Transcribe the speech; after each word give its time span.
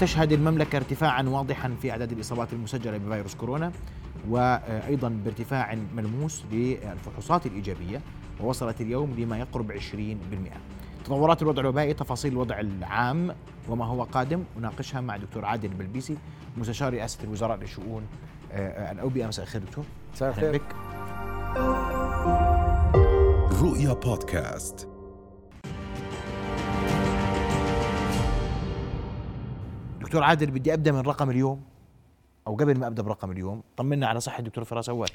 تشهد 0.00 0.32
المملكة 0.32 0.76
ارتفاعا 0.76 1.22
واضحا 1.22 1.74
في 1.82 1.90
أعداد 1.90 2.12
الإصابات 2.12 2.52
المسجلة 2.52 2.98
بفيروس 2.98 3.34
كورونا 3.34 3.72
وأيضا 4.28 5.08
بارتفاع 5.08 5.74
ملموس 5.96 6.44
للفحوصات 6.52 7.46
الإيجابية 7.46 8.00
ووصلت 8.40 8.80
اليوم 8.80 9.14
لما 9.18 9.38
يقرب 9.38 9.72
20% 9.72 9.76
تطورات 11.04 11.42
الوضع 11.42 11.60
الوبائي 11.60 11.94
تفاصيل 11.94 12.32
الوضع 12.32 12.60
العام 12.60 13.34
وما 13.68 13.84
هو 13.84 14.02
قادم 14.02 14.44
نناقشها 14.58 15.00
مع 15.00 15.16
دكتور 15.16 15.44
عادل 15.44 15.68
البلبيسي 15.68 16.16
مستشار 16.56 16.92
رئاسة 16.92 17.24
الوزراء 17.24 17.58
لشؤون 17.58 18.02
آه، 18.52 18.92
الأوبئة. 18.92 19.26
مساء 19.26 19.44
الخير 19.44 19.60
دكتور. 19.62 19.84
مساء 20.14 20.28
الخير. 20.28 20.52
بك. 20.52 20.74
رؤيا 23.62 23.92
بودكاست. 23.92 24.88
دكتور 30.16 30.28
عادل 30.28 30.50
بدي 30.50 30.74
أبدأ 30.74 30.92
من 30.92 31.00
رقم 31.00 31.30
اليوم 31.30 31.62
أو 32.46 32.56
قبل 32.56 32.78
ما 32.78 32.86
أبدأ 32.86 33.02
برقم 33.02 33.30
اليوم. 33.30 33.62
طمنا 33.76 34.06
على 34.06 34.20
صحة 34.20 34.38
الدكتور 34.38 34.64
فراس 34.64 34.88
أول. 34.88 35.08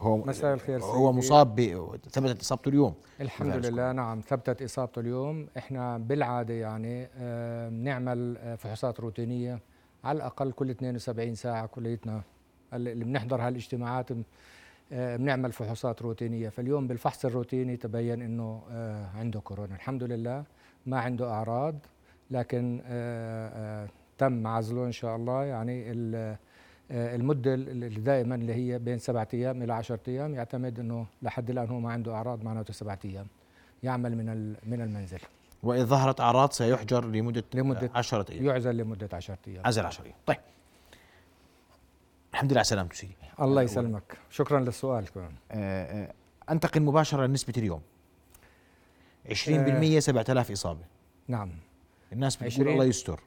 هو 0.00 0.16
مساء 0.16 0.54
الخير 0.54 0.82
هو 0.82 1.12
مصاب 1.12 1.54
ب 1.54 1.96
ثبتت 2.10 2.40
إصابته 2.40 2.68
اليوم. 2.68 2.94
الحمد 3.20 3.66
لله 3.66 3.92
نعم 3.92 4.20
ثبتت 4.20 4.62
إصابته 4.62 5.00
اليوم. 5.00 5.46
إحنا 5.58 5.98
بالعادة 5.98 6.54
يعني 6.54 7.08
بنعمل 7.70 8.36
آه، 8.38 8.54
فحوصات 8.54 9.00
روتينية 9.00 9.60
على 10.04 10.16
الأقل 10.16 10.52
كل 10.52 10.70
72 10.70 11.34
ساعة 11.34 11.66
كليتنا. 11.66 12.22
اللي 12.72 13.04
بنحضر 13.04 13.40
هالإجتماعات 13.40 14.08
آه، 14.92 15.16
بنعمل 15.16 15.52
فحوصات 15.52 16.02
روتينية. 16.02 16.48
فاليوم 16.48 16.86
بالفحص 16.86 17.24
الروتيني 17.24 17.76
تبين 17.76 18.22
إنه 18.22 18.62
آه، 18.70 19.06
عنده 19.14 19.40
كورونا. 19.40 19.74
الحمد 19.74 20.02
لله 20.02 20.44
ما 20.86 21.00
عنده 21.00 21.30
أعراض 21.30 21.74
لكن 22.30 22.82
تم 24.20 24.46
عزله 24.46 24.84
إن 24.86 24.92
شاء 24.92 25.16
الله. 25.16 25.44
يعني 25.44 25.84
آه، 26.92 27.16
المدة 27.16 27.54
اللي 27.54 27.88
دائما 27.88 28.34
اللي 28.34 28.54
هي 28.54 28.78
بين 28.78 28.98
سبعة 28.98 29.28
أيام 29.34 29.62
إلى 29.62 29.72
10 29.72 30.00
أيام 30.08 30.34
يعتمد 30.34 30.80
إنه 30.80 31.06
لحد 31.22 31.50
الآن 31.50 31.68
هو 31.68 31.80
ما 31.80 31.92
عنده 31.92 32.14
أعراض 32.14 32.44
معناته 32.44 32.72
سبعة 32.72 32.98
أيام. 33.04 33.26
يعمل 33.82 34.16
من 34.16 34.56
من 34.66 34.80
المنزل. 34.80 35.18
وإذا 35.62 35.84
ظهرت 35.84 36.20
أعراض 36.20 36.52
سيحجر 36.52 37.04
لمدة 37.04 37.44
لمدة 37.54 37.90
10 37.94 38.26
أيام. 38.30 38.44
يعزل 38.44 38.76
لمدة 38.76 39.08
10 39.12 39.38
أيام. 39.48 39.62
عزل 39.66 39.86
10 39.86 40.04
أيام. 40.04 40.14
طيب. 40.26 40.40
الحمد 42.32 42.50
لله 42.50 42.58
على 42.58 42.64
سلامته 42.64 42.94
سيدي. 42.94 43.14
الله 43.40 43.62
يسلمك. 43.62 44.16
شكرا 44.30 44.60
للسؤال 44.60 45.08
كمان. 45.08 45.32
آه، 45.50 46.04
آه، 46.04 46.12
أنتقل 46.50 46.82
مباشرة 46.82 47.26
لنسبة 47.26 47.54
اليوم. 47.56 47.80
20% 49.30 49.98
7000 50.00 50.50
إصابة. 50.50 50.84
نعم. 51.28 51.50
الناس 52.12 52.36
بتقول 52.36 52.68
الله 52.68 52.84
يستر. 52.84 53.20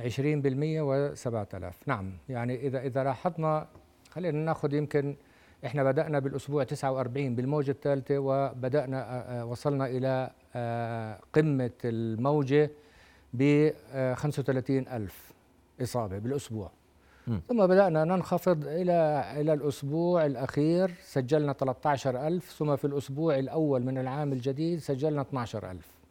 20% 0.00 0.02
و7000 0.04 1.74
نعم 1.86 2.12
يعني 2.28 2.66
إذا 2.66 2.80
إذا 2.80 3.04
لاحظنا 3.04 3.66
خلينا 4.10 4.38
ناخذ 4.44 4.74
يمكن 4.74 5.16
إحنا 5.66 5.84
بدأنا 5.84 6.18
بالأسبوع 6.18 6.64
49 6.64 7.34
بالموجة 7.34 7.70
الثالثة 7.70 8.18
وبدأنا 8.18 9.42
وصلنا 9.44 9.86
إلى 9.86 10.30
قمة 11.32 11.70
الموجة 11.84 12.70
ب 13.34 13.70
35000 14.14 15.32
إصابة 15.82 16.18
بالأسبوع. 16.18 16.70
م. 17.26 17.38
ثم 17.48 17.66
بدأنا 17.66 18.04
ننخفض 18.04 18.66
إلى 18.66 19.24
إلى 19.40 19.52
الأسبوع 19.52 20.26
الأخير 20.26 20.90
سجلنا 21.02 21.52
13000 21.52 22.44
ثم 22.50 22.76
في 22.76 22.84
الأسبوع 22.86 23.38
الأول 23.38 23.82
من 23.82 23.98
العام 23.98 24.32
الجديد 24.32 24.78
سجلنا 24.78 25.20
12000 25.20 26.01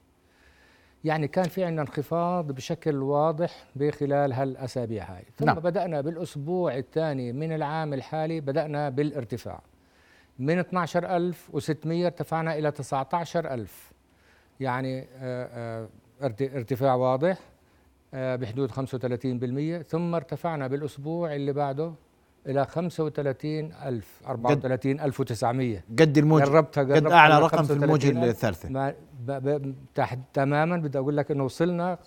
يعني 1.04 1.28
كان 1.28 1.46
في 1.46 1.64
عندنا 1.64 1.82
انخفاض 1.82 2.52
بشكل 2.52 2.96
واضح 2.96 3.66
بخلال 3.76 4.34
هالأسابيع 4.34 5.04
هاي. 5.04 5.24
ثم 5.38 5.46
نعم. 5.46 5.60
بدأنا 5.60 6.02
بالأسبوع 6.02 6.78
الثاني 6.78 7.34
من 7.34 7.52
العام 7.52 7.94
الحالي 7.94 8.42
بدأنا 8.42 8.90
بالارتفاع. 8.90 9.62
من 10.40 10.60
12600 10.60 12.06
ارتفعنا 12.06 12.58
إلى 12.58 12.72
19000 12.72 13.92
يعني 14.60 15.08
آه، 15.16 15.88
آه، 16.24 16.34
ارتفاع 16.56 16.96
واضح 16.96 17.38
آه، 18.14 18.36
بحدود 18.36 18.72
35% 18.72 19.82
ثم 19.82 20.16
ارتفعنا 20.16 20.68
بالأسبوع 20.68 21.36
اللي 21.36 21.54
بعده 21.54 21.94
إلى 22.48 22.66
35000 22.66 24.22
34900 24.28 25.84
قد 26.00 26.18
الموجه 26.18 26.44
قربتها 26.44 26.84
قد 26.84 27.06
أعلى 27.06 27.40
رقم 27.40 27.64
في 27.64 27.74
الموجة 27.74 28.30
الثالثه 28.30 28.94
تحت 29.96 30.20
تماما 30.34 30.78
بدي 30.78 30.98
أقول 30.98 31.18
لك 31.18 31.32
إنه 31.32 31.44
وصلنا 31.44 31.98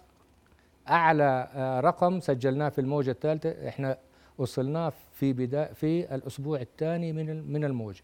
أعلى 0.89 1.49
آه، 1.55 1.81
رقم 1.81 2.21
سجلناه 2.21 2.69
في 2.69 2.81
الموجة 2.81 3.11
الثالثة. 3.11 3.69
إحنا 3.69 3.99
وصلناه 4.39 4.93
في 5.13 5.33
بدا 5.33 5.73
في 5.73 6.15
الأسبوع 6.15 6.61
الثاني 6.61 7.13
من 7.13 7.53
من 7.53 7.65
الموجة. 7.65 8.03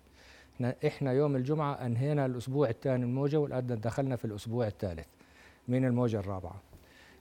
إحنا 0.54 0.74
إحنا 0.86 1.12
يوم 1.12 1.36
الجمعة 1.36 1.74
أنهينا 1.74 2.26
الأسبوع 2.26 2.68
الثاني 2.68 3.04
من 3.04 3.10
الموجة 3.10 3.36
والآن 3.36 3.66
دخلنا 3.66 4.16
في 4.16 4.24
الأسبوع 4.24 4.66
الثالث 4.66 5.06
من 5.68 5.84
الموجة 5.84 6.20
الرابعة. 6.20 6.50
آه، 6.54 6.69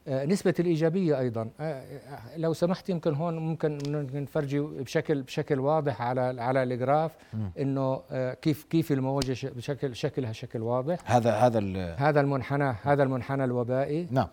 نسبة 0.08 0.54
الإيجابية 0.60 1.20
أيضا. 1.20 1.50
آه، 1.60 1.84
لو 2.38 2.54
سمحت 2.54 2.90
يمكن 2.90 3.14
هون 3.14 3.38
ممكن 3.38 3.78
نفرجي 4.14 4.60
بشكل 4.60 5.22
بشكل 5.22 5.60
واضح 5.60 6.02
على 6.02 6.42
على 6.42 6.64
الجراف 6.64 7.12
إنه 7.60 8.02
كيف 8.42 8.64
كيف 8.64 8.92
الموجة 8.92 9.50
بشكل 9.56 9.96
شكلها 9.96 10.32
شكل 10.32 10.62
واضح. 10.62 10.98
هذا 11.06 11.32
هذا 11.32 11.59
هذا 11.98 12.22
المنحنى 12.22 12.76
هذا 12.84 13.04
المنحنى 13.04 13.44
الوبائي. 13.44 14.08
نعم. 14.12 14.28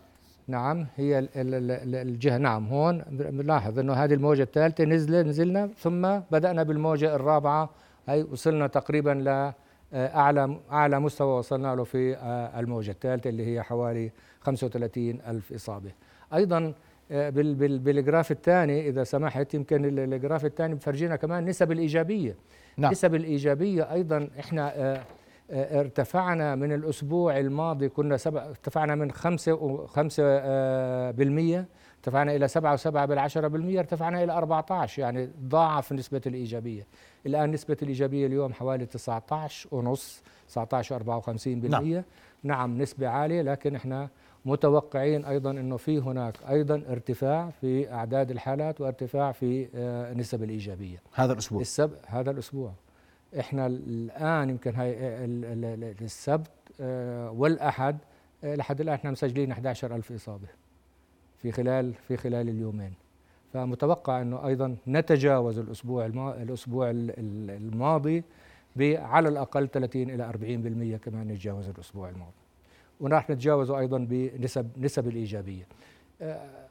نعم 0.47 0.87
هي 0.95 1.27
الجهة. 1.35 2.37
نعم 2.37 2.67
هون 2.67 3.03
بنلاحظ 3.09 3.79
إنه 3.79 3.93
هذه 3.93 4.13
الموجة 4.13 4.43
الثالثة 4.43 4.83
نزل 4.83 5.27
نزلنا 5.27 5.69
ثم 5.79 6.19
بدأنا 6.31 6.63
بالموجة 6.63 7.15
الرابعة. 7.15 7.69
هي 8.07 8.23
وصلنا 8.23 8.67
تقريبا 8.67 9.09
ل 9.09 9.53
آه، 9.93 10.17
أعلى 10.17 10.57
أعلى 10.71 10.99
مستوى 10.99 11.37
وصلنا 11.37 11.75
له 11.75 11.83
في 11.83 12.15
آه، 12.15 12.59
الموجة 12.59 12.91
الثالثة 12.91 13.29
اللي 13.29 13.55
هي 13.55 13.63
حوالي 13.63 14.11
35 14.47 15.21
ألف 15.27 15.53
إصابة. 15.53 15.91
أيضا 16.33 16.73
آه، 17.11 17.29
بالجراف 17.29 18.31
الثاني 18.31 18.89
إذا 18.89 19.03
سمحت 19.03 19.53
يمكن 19.53 19.85
الجراف 20.13 20.45
الثاني 20.45 20.75
بفرجينا 20.75 21.15
كمان 21.15 21.45
نسب 21.45 21.71
الإيجابية. 21.71 22.35
نعم. 22.77 22.91
نسب 22.91 23.15
الإيجابية 23.15 23.93
أيضا 23.93 24.29
إحنا 24.39 24.73
آه، 24.75 25.03
ارتفعنا 25.79 26.55
من 26.55 26.71
الأسبوع 26.73 27.39
الماضي 27.39 27.89
كنا 27.89 28.17
سبع 28.17 28.45
ارتفعنا 28.45 28.95
من 28.95 29.11
خمسة 29.11 29.53
وخمسة 29.53 30.23
آه، 30.25 31.11
بالمية. 31.11 31.65
ارتفعنا 31.97 32.35
إلى 32.35 32.47
سبعة 32.47 32.73
وسبعة 32.73 33.05
بالعشرة 33.05 33.47
بالمية 33.47 33.79
ارتفعنا 33.79 34.23
إلى 34.23 34.31
14 34.33 35.01
يعني 35.01 35.29
ضاعف 35.43 35.93
نسبة 35.93 36.21
الإيجابية. 36.27 36.87
الآن 37.25 37.51
نسبة 37.51 37.77
الإيجابية 37.81 38.27
اليوم 38.27 38.53
حوالي 38.53 38.85
19 38.85 39.69
ونص 39.71 40.23
19 40.47 40.95
54 40.95 41.59
بالمية. 41.59 41.95
نعم. 41.95 42.03
نعم 42.43 42.81
نسبة 42.81 43.07
عالية 43.07 43.41
لكن 43.41 43.75
إحنا 43.75 44.09
متوقعين 44.47 45.25
أيضا 45.25 45.51
إنه 45.51 45.77
في 45.77 45.99
هناك 45.99 46.33
أيضا 46.49 46.81
ارتفاع 46.89 47.49
في 47.49 47.93
أعداد 47.93 48.31
الحالات 48.31 48.81
وارتفاع 48.81 49.31
في 49.31 49.67
آه، 49.75 50.13
نسب 50.13 50.43
الإيجابية. 50.43 51.01
هذا 51.13 51.33
الأسبوع. 51.33 51.61
السب 51.61 51.91
هذا 52.05 52.31
الأسبوع. 52.31 52.73
إحنا 53.39 53.67
الآن 53.67 54.49
يمكن 54.49 54.75
هاي 54.75 54.95
السبت 56.01 56.51
آه، 56.81 57.31
والأحد 57.31 57.97
آه، 58.43 58.55
لحد 58.55 58.81
الآن 58.81 58.95
إحنا 58.95 59.11
مسجلين 59.11 59.51
11000 59.51 60.11
إصابة 60.11 60.47
في 61.41 61.51
خلال 61.51 61.93
في 61.93 62.17
خلال 62.17 62.49
اليومين. 62.49 62.93
فمتوقع 63.53 64.21
إنه 64.21 64.47
أيضا 64.47 64.75
نتجاوز 64.87 65.59
الأسبوع 65.59 66.05
الأسبوع 66.41 66.89
الماضي 66.91 68.23
على 68.81 69.29
الأقل 69.29 69.67
30 69.67 70.09
إلى 70.09 70.23
40% 70.23 70.97
كمان 70.97 71.27
نتجاوز 71.27 71.69
الأسبوع 71.69 72.09
الماضي. 72.09 72.46
وراح 72.99 73.29
نتجاوزه 73.29 73.79
أيضا 73.79 73.97
بنسب 74.09 74.69
نسب 74.77 75.07
الإيجابية. 75.07 75.67
آه، 76.21 76.67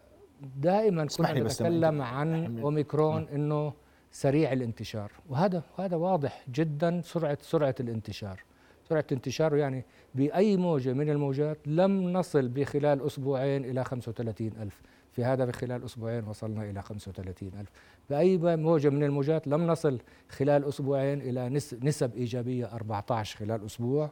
دائما 0.57 1.07
كنا 1.17 1.33
نتكلم 1.33 2.03
عن 2.03 2.59
أوميكرون 2.61 3.29
إنه 3.29 3.73
سريع 4.13 4.53
الانتشار 4.53 5.13
وهذا 5.29 5.63
هذا 5.79 5.97
واضح 5.97 6.45
جدا 6.55 7.01
سرعه 7.05 7.39
سرعة 7.41 7.75
الانتشار. 7.81 8.43
سرعة 8.89 9.05
انتشاره 9.13 9.57
يعني 9.57 9.85
بأي 10.15 10.57
موجة 10.57 10.93
من 10.93 11.11
الموجات 11.11 11.59
لم 11.67 12.13
نصل 12.13 12.49
بخلال 12.49 13.07
أسبوعين 13.07 13.65
إلى 13.65 13.85
35 13.85 14.53
ألف. 14.63 14.83
في 15.13 15.25
هذا 15.25 15.45
بخلال 15.45 15.85
أسبوعين 15.85 16.25
وصلنا 16.29 16.71
إلى 16.71 16.83
35 16.83 17.51
ألف. 17.61 17.71
بأي 18.11 18.39
موجة 18.39 18.89
من 18.89 19.05
الموجات 19.05 19.49
لم 19.49 19.67
نصل 19.67 19.99
خلال 20.29 20.65
أسبوعين 20.65 21.21
إلى 21.21 21.49
نسب 21.83 22.17
إيجابية 22.17 22.67
14 22.67 23.39
خلال 23.39 23.65
أسبوع. 23.67 24.05
آه، 24.05 24.11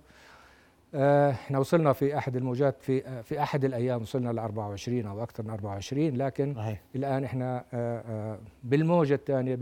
إحنا 0.94 1.58
وصلنا 1.58 1.92
في 1.92 2.18
أحد 2.18 2.36
الموجات 2.36 2.82
في 2.82 3.06
آه، 3.06 3.22
في 3.22 3.42
أحد 3.42 3.64
الأيام 3.64 4.02
وصلنا 4.02 4.30
ل 4.32 4.38
24 4.38 5.06
أو 5.06 5.22
أكثر 5.22 5.42
من 5.42 5.50
24 5.50 6.16
لكن 6.16 6.58
أيه. 6.58 6.82
الآن 6.94 7.24
إحنا 7.24 7.64
آه، 7.72 8.38
بالموجة 8.64 9.14
الثانية 9.14 9.54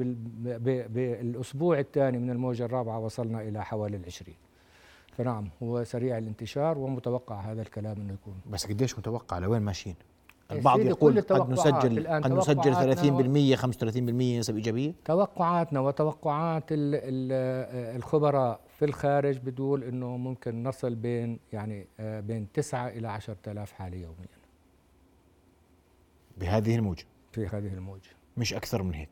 بالأسبوع 0.88 1.78
الثاني 1.78 2.18
من 2.18 2.30
الموجة 2.30 2.64
الرابعة 2.64 2.98
وصلنا 2.98 3.42
إلى 3.42 3.64
حوالي 3.64 3.96
ال 3.96 4.04
20 4.06 4.36
فنعم 5.12 5.48
هو 5.62 5.84
سريع 5.84 6.18
الانتشار 6.18 6.78
ومتوقع 6.78 7.40
هذا 7.40 7.62
الكلام 7.62 7.96
إنه 7.96 8.12
يكون 8.12 8.34
بس 8.50 8.66
قديش 8.66 8.98
متوقع 8.98 9.38
لوين 9.38 9.62
ماشيين؟ 9.62 9.96
البعض 10.52 10.80
يقول 10.80 11.20
قد 11.20 11.50
نسجل 11.50 11.98
الآن 11.98 12.22
قد 12.22 12.32
نسجل 12.32 12.62
توقعاتنا 12.62 13.56
30% 13.56 13.56
35% 13.56 14.38
نسب 14.38 14.56
إيجابية 14.56 14.92
توقعاتنا 15.04 15.80
وتوقعات 15.80 16.72
ال 16.72 16.94
ال 16.94 17.32
الخبراء 17.96 18.60
في 18.82 18.88
الخارج 18.88 19.38
بتقول 19.38 19.84
إنه 19.84 20.16
ممكن 20.16 20.62
نصل 20.62 20.94
بين 20.94 21.38
يعني 21.52 21.86
آه، 22.00 22.20
بين 22.20 22.52
9 22.52 22.88
إلى 22.88 23.08
10000 23.08 23.72
حاله 23.72 23.96
يوميا. 23.96 24.26
بهذه 26.38 26.76
الموجة؟ 26.76 27.04
في 27.32 27.46
هذه 27.46 27.74
الموجة. 27.74 28.10
مش 28.36 28.54
أكثر 28.54 28.82
من 28.82 28.94
هيك؟ 28.94 29.08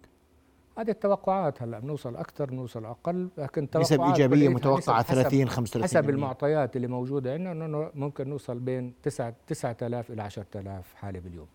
هذه 0.79 0.91
التوقعات 0.91 1.63
هلأ 1.63 1.79
بنوصل 1.79 2.17
أكثر 2.17 2.45
بنوصل 2.51 2.85
أقل 2.85 3.29
لكن 3.39 3.69
نسب 3.77 3.97
توقعات 3.97 4.13
إيجابية 4.15 4.37
كليتها 4.49 4.55
متوقعة 4.55 5.03
حسب- 5.03 5.15
30 5.15 5.49
35 5.49 5.83
حسب 6.01 6.11
المعطيات 6.11 6.77
اللي 6.77 6.87
موجودة 6.87 7.33
عندنا 7.33 7.53
إنه 7.67 7.91
ممكن 7.95 8.29
نوصل 8.29 8.59
بين 8.59 8.95
9 9.03 9.35
9000 9.47 10.11
إلى 10.11 10.23
10000 10.23 10.95
حاله 10.95 11.21
باليوم. 11.21 11.49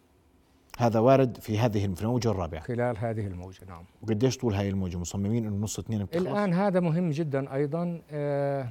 هذا 0.78 1.00
وارد 1.00 1.38
في 1.38 1.60
هذه 1.60 1.94
في 1.94 2.02
الموجة 2.02 2.32
الرابعة. 2.32 2.62
خلال 2.62 2.98
هذه 2.98 3.28
الموجة 3.28 3.66
نعم. 3.68 3.84
وقديش 4.02 4.38
طول 4.38 4.54
هاي 4.54 4.70
الموجة؟ 4.70 4.98
مصممين 4.98 5.46
إنه 5.46 5.56
نص 5.56 5.80
اثنين 5.80 6.06
بتخلص؟ 6.06 6.28
الآن 6.28 6.54
هذا 6.54 6.80
مهم 6.80 7.10
جدا 7.10 7.54
أيضا. 7.54 8.02
آه، 8.12 8.68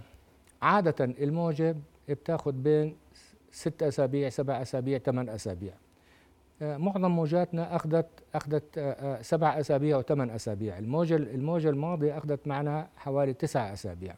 عادة 0.62 1.04
الموجة 1.04 1.76
بتاخذ 2.08 2.52
بين 2.52 2.96
ست 3.52 3.82
أسابيع 3.82 4.28
سبع 4.28 4.62
أسابيع 4.62 4.98
ثمان 4.98 5.28
أسابيع. 5.28 5.72
آه، 6.62 6.76
معظم 6.76 7.10
موجاتنا 7.10 7.76
أخذت 7.76 8.06
أخذت 8.34 8.78
آه، 8.78 8.92
آه، 8.92 9.22
سبع 9.22 9.60
أسابيع 9.60 9.96
وثمان 9.96 10.30
أسابيع. 10.30 10.78
الموجة 10.78 11.16
الموجة 11.16 11.70
الماضية 11.70 12.18
أخذت 12.18 12.46
معنا 12.46 12.88
حوالي 12.96 13.32
تسع 13.32 13.72
أسابيع 13.72 14.14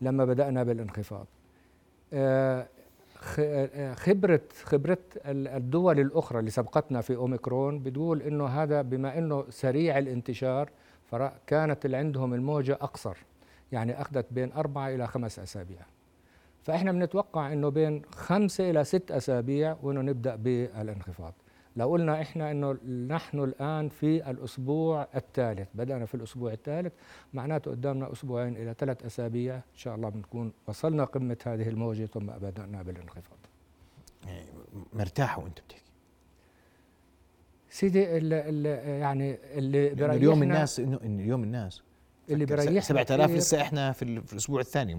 لما 0.00 0.24
بدأنا 0.24 0.62
بالانخفاض. 0.62 1.26
آه، 2.12 2.66
خبرة 3.94 4.40
خبرة 4.64 4.98
ال- 5.16 5.48
الدول 5.48 6.00
الأخرى 6.00 6.38
اللي 6.38 6.50
سبقتنا 6.50 7.00
في 7.00 7.16
أوميكرون 7.16 7.82
بتقول 7.82 8.22
إنه 8.22 8.46
هذا 8.46 8.82
بما 8.82 9.18
إنه 9.18 9.44
سريع 9.50 9.98
الانتشار 9.98 10.70
فكانت 11.10 11.84
اللي 11.86 11.96
عندهم 11.96 12.34
الموجة 12.34 12.72
أقصر 12.72 13.16
يعني 13.72 14.00
أخذت 14.00 14.26
بين 14.30 14.52
أربعة 14.52 14.88
إلى 14.88 15.06
خمس 15.06 15.38
أسابيع. 15.38 15.80
فإحنا 16.62 16.92
بنتوقع 16.92 17.52
إنه 17.52 17.68
بين 17.68 18.02
خمسة 18.10 18.70
إلى 18.70 18.84
ست 18.84 19.10
أسابيع 19.10 19.76
وإنه 19.82 20.00
نبدأ 20.00 20.36
بالانخفاض. 20.36 21.34
لو 21.76 21.90
قلنا 21.90 22.20
إحنا 22.20 22.50
إنه 22.50 22.72
نحن 23.14 23.38
الآن 23.44 23.88
في 23.88 24.30
الأسبوع 24.30 25.08
الثالث 25.14 25.68
بدأنا 25.74 26.06
في 26.06 26.14
الأسبوع 26.14 26.52
الثالث 26.52 26.92
معناته 27.34 27.70
قدامنا 27.70 28.12
أسبوعين 28.12 28.56
إلى 28.56 28.74
ثلاث 28.78 29.04
أسابيع 29.04 29.54
إن 29.54 29.62
شاء 29.74 29.94
الله 29.94 30.08
بنكون 30.08 30.52
وصلنا 30.66 31.04
قمة 31.04 31.36
هذه 31.46 31.68
الموجة 31.68 32.06
ثم 32.06 32.26
بدأنا 32.26 32.82
بالانخفاض. 32.82 33.38
يعني 34.26 34.46
مرتاح 34.92 35.38
وأنت 35.38 35.60
بتحكي. 35.60 35.90
سيدي 37.70 38.16
ال 38.16 38.32
ال 38.32 38.66
يعني 39.00 39.38
اللي 39.58 39.82
لأنه 39.82 39.94
بيريحنا 39.94 40.14
اليوم 40.14 40.42
الناس 40.42 40.80
إنه 40.80 40.96
اليوم 40.96 41.44
الناس. 41.44 41.82
اللي 42.30 42.46
بيريحنا 42.46 42.80
7000 42.80 43.26
كتير. 43.26 43.36
لسه 43.38 43.60
إحنا 43.62 43.92
في 43.92 44.02
الأسبوع 44.32 44.60
الثاني 44.60 44.94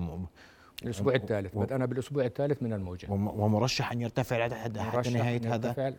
الأسبوع 0.83 1.15
الثالث 1.15 1.55
و- 1.55 1.59
بدأنا 1.59 1.85
بالأسبوع 1.85 2.25
الثالث 2.25 2.63
من 2.63 2.73
الموجة. 2.73 3.07
وم- 3.11 3.39
ومرشح 3.39 3.91
أن 3.91 4.01
يرتفع 4.01 4.49
حتى 4.49 5.09
نهاية 5.09 5.55
هذا 5.55 5.93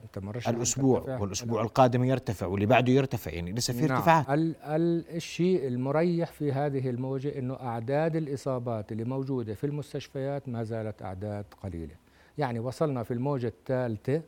الأسبوع. 0.48 1.18
والأسبوع 1.18 1.62
القادم 1.62 2.04
يرتفع 2.04 2.46
واللي 2.46 2.66
بعده 2.66 2.92
يرتفع 2.92 3.30
يعني 3.30 3.52
لسه 3.52 3.72
في 3.74 3.80
نعم. 3.80 3.92
ارتفاعات. 3.92 4.30
ال 4.30 4.56
ال 4.56 5.04
الشيء 5.16 5.66
المريح 5.68 6.32
في 6.32 6.52
هذه 6.52 6.90
الموجة 6.90 7.38
إنه 7.38 7.54
أعداد 7.54 8.16
الإصابات 8.16 8.92
اللي 8.92 9.04
موجودة 9.04 9.54
في 9.54 9.64
المستشفيات 9.64 10.48
ما 10.48 10.62
زالت 10.62 11.02
أعداد 11.02 11.44
قليلة. 11.62 11.94
يعني 12.38 12.58
وصلنا 12.60 13.02
في 13.02 13.10
الموجة 13.14 13.46
الثالثة 13.46 14.22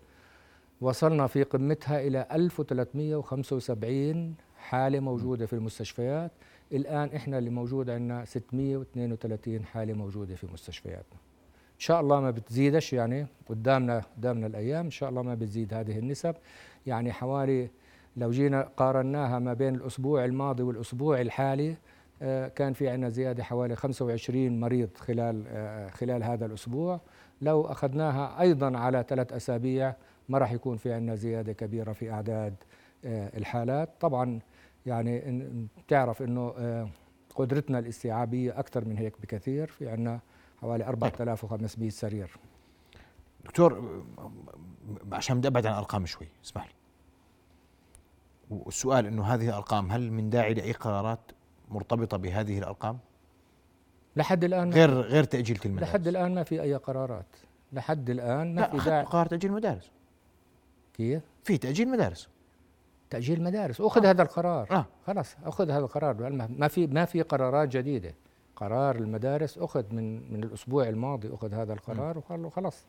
وصلنا 0.80 1.26
في 1.26 1.42
قمتها 1.42 2.00
إلى 2.00 2.26
1375 2.32 4.34
حالة 4.58 5.00
موجودة 5.00 5.46
في 5.46 5.52
المستشفيات. 5.52 6.30
الآن 6.72 7.08
إحنا 7.16 7.38
اللي 7.38 7.50
موجود 7.50 7.90
عندنا 7.90 8.24
632 8.24 9.64
حالة 9.64 9.92
موجودة 9.92 10.34
في 10.34 10.46
مستشفياتنا. 10.52 11.18
إن 11.74 11.80
شاء 11.80 12.00
الله 12.00 12.20
ما 12.20 12.30
بتزيدش 12.30 12.92
يعني 12.92 13.26
قدامنا 13.48 14.02
قدامنا 14.16 14.46
الأيام 14.46 14.84
إن 14.84 14.90
شاء 14.90 15.08
الله 15.08 15.22
ما 15.22 15.34
بتزيد 15.34 15.74
هذه 15.74 15.98
النسب. 15.98 16.34
يعني 16.86 17.12
حوالي 17.12 17.70
لو 18.16 18.30
جينا 18.30 18.68
قارناها 18.76 19.38
ما 19.38 19.52
بين 19.52 19.74
الأسبوع 19.74 20.24
الماضي 20.24 20.62
والأسبوع 20.62 21.20
الحالي 21.20 21.76
آه، 22.22 22.48
كان 22.48 22.72
في 22.72 22.88
عندنا 22.88 23.08
زيادة 23.08 23.42
حوالي 23.42 23.76
25 23.76 24.60
مريض 24.60 24.88
خلال 24.96 25.44
آه، 25.48 25.88
خلال 25.88 26.22
هذا 26.24 26.46
الأسبوع. 26.46 27.00
لو 27.42 27.62
أخذناها 27.62 28.40
أيضا 28.40 28.78
على 28.78 29.04
ثلاث 29.08 29.32
أسابيع 29.32 29.94
ما 30.28 30.38
راح 30.38 30.52
يكون 30.52 30.76
في 30.76 30.92
عندنا 30.92 31.14
زيادة 31.14 31.52
كبيرة 31.52 31.92
في 31.92 32.10
أعداد 32.10 32.54
آه، 33.04 33.30
الحالات. 33.36 33.88
طبعا 34.00 34.40
يعني 34.86 35.18
بتعرف 35.78 36.22
إنه 36.22 36.54
آه، 36.58 36.88
قدرتنا 37.34 37.78
الاستيعابية 37.78 38.58
أكثر 38.58 38.84
من 38.84 38.98
هيك 38.98 39.20
بكثير. 39.20 39.66
في 39.66 39.88
عندنا 39.88 40.20
حوالي 40.60 40.84
4500 40.84 41.90
سرير. 41.90 42.36
دكتور 43.44 44.02
عشان 45.12 45.38
بدي 45.38 45.48
أبعد 45.48 45.66
عن 45.66 45.72
الأرقام 45.72 46.06
شوي 46.06 46.28
اسمح 46.44 46.66
لي. 46.66 46.72
والسؤال 48.50 49.06
إنه 49.06 49.24
هذه 49.24 49.48
الأرقام 49.48 49.92
هل 49.92 50.12
من 50.12 50.30
داعي 50.30 50.54
لأي 50.54 50.72
قرارات 50.72 51.20
مرتبطة 51.68 52.16
بهذه 52.16 52.58
الأرقام؟ 52.58 52.98
لحد 54.16 54.44
الآن 54.44 54.72
غير 54.72 54.90
غير 54.90 55.24
تأجيل 55.24 55.60
المدارس. 55.64 55.88
لحد 55.88 56.08
الآن 56.08 56.34
ما 56.34 56.42
في 56.42 56.62
أي 56.62 56.74
قرارات. 56.74 57.26
لحد 57.72 58.10
الآن 58.10 58.54
ما 58.54 58.60
لا 58.60 58.70
في 58.70 58.90
داعي. 58.90 59.04
قرار 59.04 59.26
تأجيل 59.26 59.52
مدارس. 59.52 59.90
كيف؟ 60.94 61.22
في 61.44 61.58
تأجيل 61.58 61.88
مدارس. 61.88 62.28
تأجيل 63.14 63.42
مدارس 63.42 63.80
أخذ 63.80 64.06
هذا 64.06 64.22
القرار. 64.22 64.66
آه. 64.70 64.86
خلاص 65.06 65.36
أخذ 65.44 65.70
هذا 65.70 65.84
القرار. 65.84 66.30
ما 66.58 66.68
في 66.68 66.86
ما 66.86 67.04
في 67.04 67.22
قرارات 67.22 67.68
جديدة. 67.68 68.14
قرار 68.56 68.96
المدارس 68.96 69.58
أخذ 69.58 69.94
من 69.94 70.32
من 70.32 70.44
الأسبوع 70.44 70.88
الماضي 70.88 71.34
أخذ 71.34 71.54
هذا 71.54 71.72
القرار 71.72 72.18
وقالوا 72.18 72.50
خلاص 72.50 72.86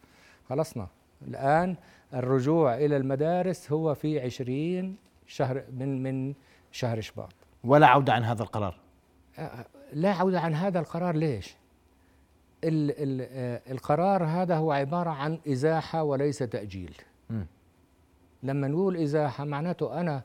خلصنا. 0.50 0.88
الآن 1.28 1.76
الرجوع 2.14 2.76
إلى 2.76 2.98
المدارس 2.98 3.72
هو 3.72 3.94
في 3.94 4.20
20 4.20 4.96
شهر 5.28 5.64
من 5.74 6.04
من 6.04 6.34
شهر 6.72 7.02
شباط. 7.02 7.34
ولا 7.64 7.88
عودة 7.88 8.14
عن 8.14 8.24
هذا 8.24 8.44
القرار؟ 8.44 8.78
آه، 9.40 9.66
لا 9.94 10.12
عودة 10.14 10.40
عن 10.40 10.54
هذا 10.54 10.80
القرار. 10.80 11.16
ليش؟ 11.16 11.56
ال 12.64 12.92
ال 12.92 13.28
آه، 13.32 13.62
القرار 13.72 14.24
هذا 14.24 14.56
هو 14.56 14.72
عبارة 14.72 15.10
عن 15.10 15.40
إزاحة 15.48 16.04
وليس 16.04 16.38
تأجيل. 16.38 16.96
مم. 17.30 17.48
لما 18.44 18.68
نقول 18.68 18.98
إزاحة 18.98 19.44
معناته 19.46 20.02
أنا 20.02 20.22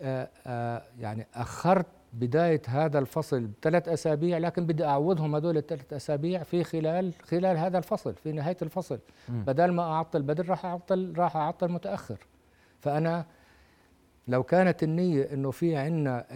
آه، 0.00 0.28
آه، 0.46 0.82
يعني 1.00 1.26
أخرت 1.34 1.86
بداية 2.12 2.62
هذا 2.66 2.98
الفصل 2.98 3.46
بثلاث 3.46 3.88
أسابيع 3.88 4.38
لكن 4.38 4.66
بدي 4.66 4.84
أعوضهم 4.84 5.34
هذول 5.36 5.56
الثلاث 5.56 5.92
أسابيع 5.92 6.42
في 6.42 6.64
خلال 6.64 7.12
خلال 7.22 7.56
هذا 7.56 7.78
الفصل 7.78 8.14
في 8.14 8.32
نهاية 8.32 8.56
الفصل. 8.62 8.98
مم. 9.28 9.44
بدل 9.44 9.70
ما 9.72 9.82
أعطل 9.82 10.22
بدل 10.22 10.48
راح 10.48 10.64
أعطل 10.66 11.12
راح 11.16 11.36
أعطل 11.36 11.68
متأخر. 11.72 12.18
فأنا 12.80 13.26
لو 14.28 14.42
كانت 14.42 14.82
النية 14.82 15.22
إنه 15.32 15.50
في 15.50 15.76
عنا 15.76 16.26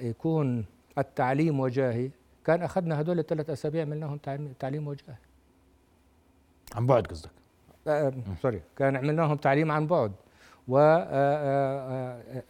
يكون 0.00 0.64
التعليم 0.98 1.60
وجاهي 1.60 2.10
كان 2.44 2.62
أخذنا 2.62 3.00
هدول 3.00 3.18
الثلاث 3.18 3.50
أسابيع 3.50 3.82
عملناهم 3.82 4.16
تعليم- 4.18 4.54
تعليم 4.58 4.88
وجاهي. 4.88 5.16
عن 6.74 6.86
بعد 6.86 7.06
قصدك؟ 7.06 7.30
آه، 7.86 8.12
سوري. 8.42 8.62
كان 8.76 8.96
عملناهم 8.96 9.36
تعليم 9.36 9.72
عن 9.72 9.86
بعد. 9.86 10.12
آه، 10.70 11.04
آه، 11.10 12.42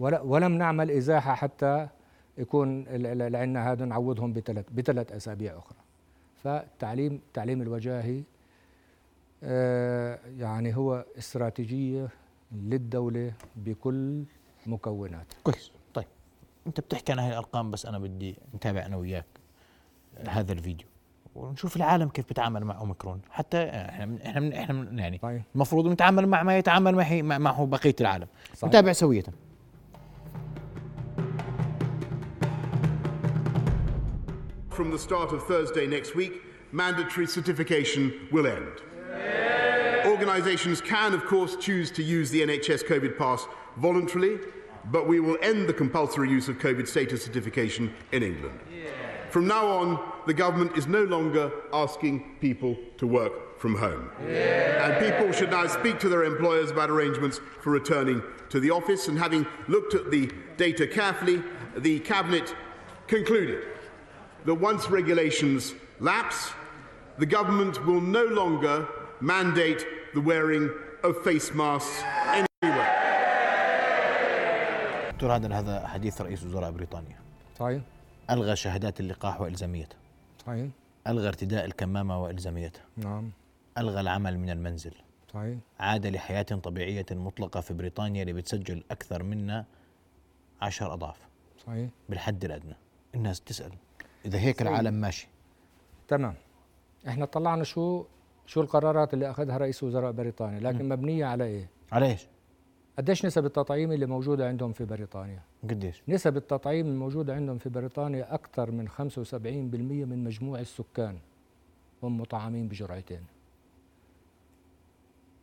آه، 0.00 0.22
ولم 0.24 0.52
نعمل 0.52 0.90
إزاحة 0.90 1.34
حتى 1.34 1.88
يكون 2.38 2.88
عندنا 2.88 3.72
هذا 3.72 3.84
نعوضهم 3.84 4.32
بثلاث 4.32 4.64
بثلاث 4.72 5.12
أسابيع 5.12 5.58
أخرى. 5.58 5.78
فالتعليم 6.44 7.14
التعليم 7.14 7.62
الوجاهي 7.62 8.22
يعني 10.38 10.76
هو 10.76 11.04
استراتيجية 11.18 12.08
للدولة 12.52 13.32
بكل 13.56 14.24
مكوناتها. 14.66 15.38
كويس. 15.44 15.72
طيب 15.94 16.06
أنت 16.66 16.80
بتحكي 16.80 17.12
عن 17.12 17.18
هاي 17.18 17.28
الأرقام 17.28 17.70
بس 17.70 17.86
أنا 17.86 17.98
بدي 17.98 18.36
نتابع 18.54 18.86
أنا 18.86 18.96
وياك 18.96 19.26
هذا 20.28 20.52
الفيديو. 20.52 20.86
ونشوف 21.34 21.76
العالم 21.76 22.08
كيف 22.08 22.28
بيتعامل 22.28 22.64
مع 22.64 22.78
اوميكرون 22.78 23.20
حتى 23.30 23.56
إحنا 23.62 24.06
من 24.06 24.22
إحنا 24.22 24.40
من 24.40 24.52
إحنا 24.52 24.74
من 24.74 24.98
يعني 24.98 25.18
طيب 25.18 25.42
المفروض 25.54 25.86
نتعامل 25.88 26.26
مع 26.26 26.42
ما 26.42 26.58
يتعامل 26.58 26.94
معه 26.94 27.22
مع- 27.22 27.38
معه 27.38 27.66
بقيه 27.66 27.94
العالم 28.00 28.26
صحيح. 28.54 28.68
نتابع 28.68 28.92
سويه 28.92 29.22
From 34.70 34.90
the 34.90 34.98
start 34.98 35.32
of 35.32 35.42
Thursday 35.46 35.86
next 35.86 36.14
week, 36.14 36.32
mandatory 36.72 37.26
certification 37.26 38.28
will 38.32 38.46
end. 38.46 38.72
Organisations 40.06 40.80
can, 40.80 41.12
of 41.12 41.26
course, 41.26 41.56
choose 41.56 41.90
to 41.92 42.02
use 42.02 42.30
the 42.30 42.40
NHS 42.42 42.84
COVID 42.84 43.18
pass 43.18 43.46
voluntarily, 43.76 44.38
but 44.90 45.06
we 45.06 45.20
will 45.20 45.36
end 45.42 45.68
the 45.68 45.74
compulsory 45.74 46.30
use 46.30 46.48
of 46.48 46.58
COVID 46.58 46.88
status 46.88 47.22
certification 47.24 47.92
in 48.12 48.22
England. 48.22 48.58
From 49.29 49.47
now 49.47 49.67
on, 49.67 49.99
the 50.27 50.33
government 50.33 50.77
is 50.77 50.87
no 50.87 51.03
longer 51.03 51.51
asking 51.73 52.37
people 52.39 52.77
to 52.97 53.05
work 53.05 53.59
from 53.59 53.75
home. 53.75 54.09
And 54.19 55.05
people 55.05 55.31
should 55.31 55.51
now 55.51 55.67
speak 55.67 55.99
to 55.99 56.09
their 56.09 56.23
employers 56.23 56.71
about 56.71 56.89
arrangements 56.89 57.39
for 57.61 57.71
returning 57.71 58.21
to 58.49 58.59
the 58.59 58.71
office. 58.71 59.07
And 59.07 59.17
having 59.17 59.45
looked 59.67 59.93
at 59.93 60.11
the 60.11 60.31
data 60.57 60.87
carefully, 60.87 61.43
the 61.77 61.99
Cabinet 61.99 62.55
concluded 63.07 63.63
that 64.45 64.55
once 64.55 64.89
regulations 64.89 65.73
lapse, 65.99 66.53
the 67.17 67.25
government 67.25 67.85
will 67.85 68.01
no 68.01 68.25
longer 68.25 68.87
mandate 69.21 69.85
the 70.13 70.21
wearing 70.21 70.69
of 71.03 71.23
face 71.23 71.53
masks 71.53 72.03
anywhere. 72.27 72.91
دكتور 75.15 75.35
هذا 75.35 75.59
هذا 75.59 75.87
حديث 75.87 76.21
رئيس 76.21 76.43
وزراء 76.43 76.71
بريطانيا 76.71 77.19
صحيح 77.59 77.81
ألغى 78.30 78.56
شهادات 78.56 79.00
اللقاح 79.00 79.40
والزاميتها 79.40 79.98
صحيح. 80.46 80.68
ألغى 81.06 81.28
ارتداء 81.28 81.64
الكمامة 81.64 82.22
والزاميتها 82.22 82.82
نعم. 82.96 83.30
ألغى 83.78 84.00
العمل 84.00 84.38
من 84.38 84.50
المنزل. 84.50 84.94
صحيح. 85.32 85.58
عاد 85.80 86.06
لحياة 86.06 86.42
طبيعية 86.42 87.06
مطلقة 87.10 87.60
في 87.60 87.74
بريطانيا 87.74 88.22
اللي 88.22 88.32
بتسجل 88.32 88.84
أكثر 88.90 89.22
منا 89.22 89.64
عشر 90.62 90.92
أضعاف. 90.92 91.16
صحيح. 91.66 91.90
بالحد 92.08 92.44
الأدنى. 92.44 92.74
الناس 93.14 93.40
تسال 93.40 93.72
إذا 94.24 94.38
هيك 94.38 94.62
العالم 94.62 94.94
ماشي. 94.94 95.28
تمام. 96.08 96.34
إحنا 97.08 97.24
طلعنا 97.24 97.64
شو 97.64 98.04
شو 98.46 98.60
القرارات 98.60 99.14
اللي 99.14 99.30
أخذها 99.30 99.56
رئيس 99.56 99.82
وزراء 99.82 100.12
بريطانيا 100.12 100.60
لكن 100.60 100.88
مبنية 100.88 101.24
على 101.24 101.44
إيه؟ 101.44 101.70
على 101.92 102.06
إيش؟ 102.06 102.26
قديش 102.98 103.24
نسب 103.26 103.44
التطعيم 103.44 103.92
اللي 103.92 104.06
موجودة 104.06 104.48
عندهم 104.48 104.72
في 104.72 104.84
بريطانيا؟ 104.84 105.42
قديش؟ 105.70 106.02
نسب 106.08 106.36
التطعيم 106.36 106.86
الموجوده 106.86 107.34
عندهم 107.34 107.58
في 107.58 107.68
بريطانيا 107.68 108.34
أكثر 108.34 108.70
من 108.70 108.88
75% 108.88 108.94
من 109.34 110.24
مجموع 110.24 110.60
السكان 110.60 111.18
هم 112.02 112.20
مطعمين 112.20 112.68
بجرعتين. 112.68 113.20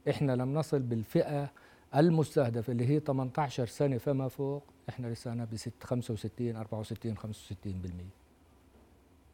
إحنا 0.10 0.36
لم 0.36 0.54
نصل 0.54 0.80
بالفئة 0.80 1.51
المستهدفة 1.96 2.72
اللي 2.72 2.88
هي 2.88 3.00
18 3.00 3.66
سنة 3.66 3.98
فما 3.98 4.27
فوق 4.27 4.63
إحنا 4.89 5.08
لسانا 5.08 5.46
ب 5.46 5.56
65 5.84 6.56
64 6.56 7.18
65% 7.18 7.24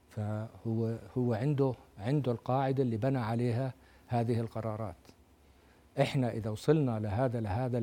فهو 0.10 0.98
هو 1.18 1.34
عنده 1.34 1.74
عنده 1.98 2.32
القاعدة 2.32 2.84
اللي 2.84 2.98
بنى 2.98 3.18
عليها 3.18 3.74
هذه 4.08 4.40
القرارات. 4.40 4.96
إحنا 6.02 6.32
إذا 6.32 6.50
وصلنا 6.50 7.00
لهذا 7.00 7.40
لهذا 7.40 7.80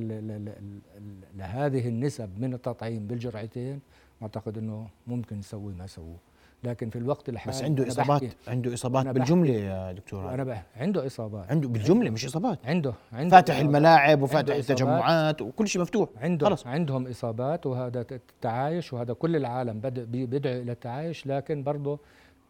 لهذه 1.36 1.88
النسب 1.88 2.30
من 2.40 2.54
التطعيم 2.54 3.06
بالجرعتين 3.06 3.80
أعتقد 4.22 4.58
إنه 4.58 4.88
ممكن 5.06 5.38
نسوي 5.38 5.72
ما 5.72 5.86
سووه. 5.86 6.16
لكن 6.64 6.90
في 6.90 6.98
الوقت 6.98 7.28
الحالي 7.28 7.56
بس 7.56 7.62
عنده 7.64 7.88
إصابات 7.88 8.22
عنده 8.48 8.74
إصابات 8.74 9.06
بالجملة 9.06 9.52
يا 9.54 9.92
دكتور 9.92 10.34
أنا 10.34 10.44
بح- 10.44 10.66
عنده 10.76 11.06
إصابات. 11.06 11.50
عنده 11.50 11.68
بالجملة 11.68 12.10
مش 12.10 12.24
إصابات. 12.24 12.58
عنده 12.66 12.94
عنده 13.12 13.36
فاتح 13.36 13.54
إصابات. 13.54 13.66
الملاعب 13.68 14.22
وفاتح. 14.22 14.54
التجمعات 14.54 15.42
وكل 15.42 15.68
شيء 15.68 15.82
مفتوح. 15.82 16.08
عنده 16.16 16.46
خلص. 16.48 16.66
عندهم 16.66 17.06
إصابات 17.06 17.66
وهذا 17.66 18.00
التعايش 18.12 18.92
وهذا 18.92 19.12
كل 19.12 19.36
العالم 19.36 19.80
بد- 19.80 20.00
بي- 20.12 20.26
بيدعو 20.26 20.52
إلى 20.62 20.72
التعايش 20.72 21.26
لكن 21.26 21.62
برضه 21.62 21.98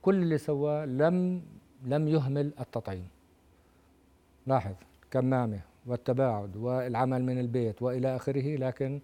كل 0.02 0.14
اللي 0.14 0.38
سواه 0.38 0.84
لم 0.84 1.42
لم 1.86 2.08
يهمل 2.08 2.52
التطعيم. 2.60 3.06
لاحظ. 4.46 4.74
كمامه 5.10 5.60
والتباعد 5.86 6.56
والعمل 6.56 7.24
من 7.24 7.38
البيت 7.38 7.82
وإلى 7.82 8.16
آخره 8.16 8.56
لكن 8.56 9.00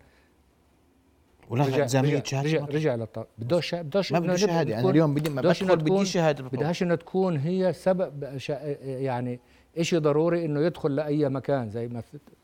ولا 1.50 1.64
رجع 1.64 2.00
رجع, 2.00 2.64
رجع 2.64 2.94
للط... 2.94 3.26
بدوش 3.38 3.74
بدوش 3.74 4.12
ما 4.12 4.18
إنه 4.18 4.26
بدي 4.26 4.38
شهادة 4.38 4.80
أنا 4.80 4.90
اليوم 4.90 5.14
بدي 5.14 5.30
ما 5.30 5.40
إنه 5.40 5.48
بدخل 5.48 5.76
بدي 5.76 6.04
شهادة. 6.04 6.44
بدهاش 6.44 6.82
انها 6.82 6.96
تكون 6.96 7.36
هي 7.36 7.72
سبب 7.72 8.38
يعني 8.82 9.40
شيء 9.80 9.98
ضروري 9.98 10.44
إنه 10.44 10.60
يدخل 10.60 10.94
لأي 10.94 11.28
مكان 11.28 11.70
زي 11.70 11.88
ما 11.88 12.02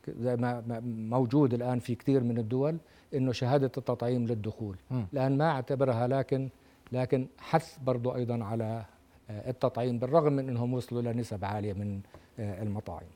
زي 0.08 0.36
ما 0.36 0.80
موجود 0.86 1.54
الآن 1.54 1.78
في 1.78 1.94
كثير 1.94 2.22
من 2.22 2.38
الدول 2.38 2.76
إنه 3.14 3.32
شهادة 3.32 3.72
التطعيم 3.76 4.26
للدخول 4.26 4.76
مم. 4.90 5.06
الان 5.12 5.38
ما 5.38 5.50
أعتبرها 5.50 6.06
لكن 6.06 6.48
لكن 6.92 7.26
حث 7.38 7.78
برضو 7.78 8.14
أيضا 8.14 8.44
على 8.44 8.84
آه، 9.30 9.50
التطعيم 9.50 9.98
بالرغم 9.98 10.32
من 10.32 10.48
إنهم 10.48 10.74
وصلوا 10.74 11.02
لنسب 11.02 11.44
عالية 11.44 11.72
من 11.72 12.00
آه، 12.38 12.62
المطاعم 12.62 13.06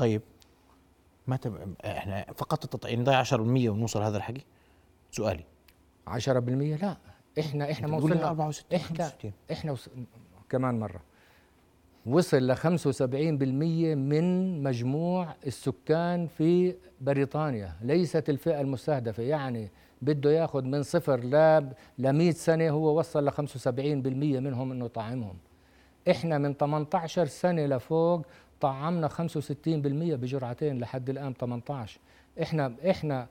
طيب 0.00 0.22
ما 1.26 1.36
تب... 1.36 1.74
إحنا 1.84 2.24
فقط 2.36 2.64
التطعيم 2.64 3.00
نضيع 3.00 3.24
10% 3.24 3.32
ونوصل 3.32 4.02
هذا 4.02 4.16
الحكي 4.16 4.44
سؤالي. 5.10 5.44
10% 6.08 6.18
لا. 6.28 6.96
إحنا 7.38 7.70
إحنا 7.70 7.86
ما 7.88 7.96
وصلنا. 7.96 8.28
64 8.28 8.80
إحنا 8.80 9.04
65. 9.04 9.32
إحنا 9.52 9.72
وص... 9.72 9.88
كمان 10.48 10.80
مرة. 10.80 11.00
وصل 12.06 12.46
ل 12.46 12.56
75% 12.56 12.62
من 13.96 14.62
مجموع 14.62 15.34
السكان 15.46 16.26
في 16.26 16.74
بريطانيا. 17.00 17.76
ليست 17.82 18.30
الفئة 18.30 18.60
المستهدفة. 18.60 19.22
يعني 19.22 19.70
بده 20.02 20.30
ياخذ 20.30 20.62
من 20.62 20.82
صفر 20.82 21.20
ل 21.20 21.34
ل 21.98 22.12
100 22.12 22.30
سنة 22.30 22.70
هو 22.70 22.98
وصل 22.98 23.24
ل 23.24 23.32
75% 23.32 23.36
منهم 24.40 24.72
إنه 24.72 24.86
طعمهم 24.86 25.36
إحنا 26.10 26.38
من 26.38 26.54
18 26.54 27.26
سنة 27.26 27.66
لفوق 27.66 28.26
طعمنا 28.60 29.08
65% 29.08 29.12
بجرعتين 29.66 30.80
لحد 30.80 31.10
الآن 31.10 31.34
18 31.34 32.00
إحنا 32.42 32.72
إحنا 32.90 33.26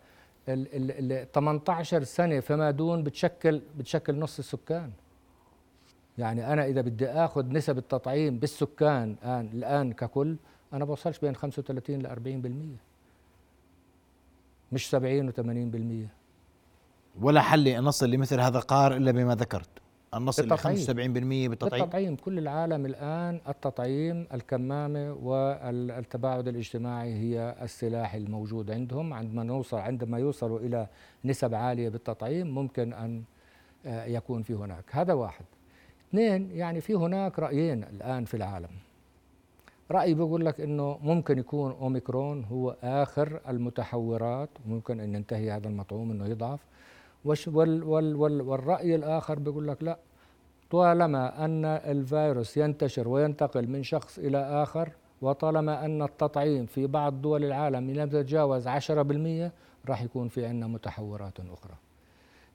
ال 0.49 0.75
ال 0.75 1.11
ال 1.11 1.31
18 1.31 2.03
سنة 2.03 2.39
فما 2.39 2.71
دون 2.71 3.03
بتشكل 3.03 3.61
بتشكل 3.77 4.19
نص 4.19 4.39
السكان. 4.39 4.91
يعني 6.17 6.53
أنا 6.53 6.65
إذا 6.65 6.81
بدي 6.81 7.07
آخذ 7.07 7.45
نسب 7.45 7.77
التطعيم 7.77 8.39
بالسكان 8.39 9.15
الان 9.23 9.49
الآن 9.53 9.93
ككل 9.93 10.35
أنا 10.73 10.85
بوصلش 10.85 11.19
بين 11.19 11.35
35 11.35 11.99
ل 11.99 12.07
40% 14.71 14.73
مش 14.73 14.89
70 14.89 15.31
و80% 15.31 16.09
ولا 17.21 17.41
حل 17.41 17.83
نصل 17.83 18.09
لمثل 18.09 18.39
هذا 18.39 18.57
القرار 18.57 18.95
إلا 18.95 19.11
بما 19.11 19.35
ذكرت. 19.35 19.69
ل 20.13 20.19
بالتطعيم. 20.25 20.77
75% 20.77 21.49
بالتطعيم؟ 21.49 21.83
التطعيم 21.83 22.15
كل 22.15 22.37
العالم 22.37 22.85
الآن 22.85 23.41
التطعيم 23.47 24.27
الكمامة 24.33 25.13
والتباعد 25.13 26.47
الاجتماعي 26.47 27.13
هي 27.13 27.55
السلاح 27.61 28.13
الموجود 28.13 28.71
عندهم. 28.71 29.13
عندما 29.13 29.43
نوصل 29.43 29.77
عندما 29.77 30.17
يوصلوا 30.19 30.59
إلى 30.59 30.87
نسب 31.25 31.53
عالية 31.55 31.89
بالتطعيم 31.89 32.47
ممكن 32.55 32.93
أن 32.93 33.23
آه، 33.85 34.05
يكون 34.05 34.41
في 34.43 34.53
هناك. 34.53 34.83
هذا 34.91 35.13
واحد. 35.13 35.45
اثنين 36.09 36.51
يعني 36.51 36.81
في 36.81 36.93
هناك 36.95 37.39
رأيين 37.39 37.83
الآن 37.83 38.25
في 38.25 38.33
العالم. 38.37 38.69
رأي 39.91 40.13
بيقول 40.13 40.45
لك 40.45 40.61
أنه 40.61 40.97
ممكن 41.01 41.39
يكون 41.39 41.71
أوميكرون 41.71 42.43
هو 42.43 42.75
آخر 42.83 43.39
المتحورات. 43.47 44.49
ممكن 44.65 44.99
أن 44.99 45.15
ينتهي 45.15 45.51
هذا 45.51 45.67
المطعوم 45.67 46.11
أنه 46.11 46.25
يضعف. 46.25 46.59
وال 47.25 47.83
وال 47.83 48.15
وال 48.15 48.41
والرأي 48.41 48.95
الآخر 48.95 49.39
بيقول 49.39 49.67
لك 49.67 49.83
لا. 49.83 49.97
طالما 50.71 51.45
أن 51.45 51.65
الفيروس 51.65 52.57
ينتشر 52.57 53.07
وينتقل 53.07 53.67
من 53.67 53.83
شخص 53.83 54.19
إلى 54.19 54.37
آخر 54.63 54.89
وطالما 55.21 55.85
أن 55.85 56.01
التطعيم 56.01 56.65
في 56.65 56.87
بعض 56.87 57.21
دول 57.21 57.45
العالم 57.45 57.91
لم 57.91 57.99
يتجاوز 58.07 58.67
10% 58.67 59.51
راح 59.89 60.01
يكون 60.03 60.27
في 60.27 60.45
عندنا 60.45 60.67
متحورات 60.67 61.39
أخرى. 61.39 61.73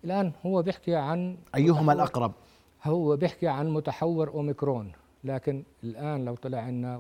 الآن 0.05 0.33
هو 0.47 0.63
بيحكي 0.63 0.95
عن 0.95 1.37
أيهما 1.55 1.81
متحور- 1.81 1.93
الأقرب؟ 1.93 2.33
هو 2.85 3.17
بيحكي 3.17 3.49
عن 3.49 3.69
متحور 3.71 4.29
أوميكرون. 4.29 4.93
لكن 5.25 5.63
الآن 5.85 6.25
لو 6.25 6.35
طلع 6.35 6.59
عنا 6.59 6.97